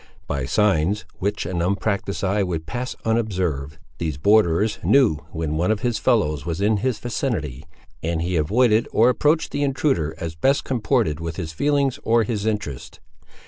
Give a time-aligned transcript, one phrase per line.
[0.25, 5.81] By signs, which an unpractised eye would pass unobserved, these borderers knew when one of
[5.81, 7.65] his fellows was in his vicinity,
[8.01, 12.47] and he avoided or approached the intruder as best comported with his feelings or his
[12.47, 12.99] interests.